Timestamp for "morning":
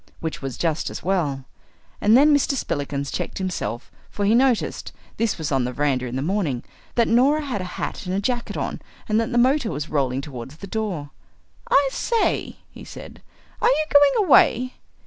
6.23-6.63